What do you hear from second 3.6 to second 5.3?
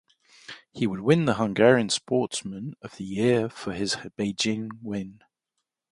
his Beijing win.